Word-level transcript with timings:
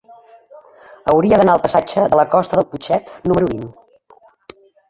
Hauria 1.13 1.39
d'anar 1.41 1.55
al 1.57 1.61
passatge 1.67 2.07
de 2.15 2.19
la 2.21 2.25
Costa 2.33 2.59
del 2.61 2.67
Putxet 2.73 3.15
número 3.29 3.53
vint. 3.55 3.71